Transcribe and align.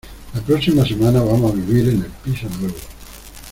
La 0.33 0.41
próxima 0.41 0.83
semana 0.83 1.21
vamos 1.21 1.51
a 1.51 1.55
vivir 1.55 1.87
en 1.89 1.97
el 2.01 2.09
piso 2.23 2.47
nuevo. 2.59 2.73